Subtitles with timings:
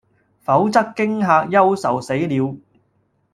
[0.43, 2.57] 否則驚嚇憂愁死了，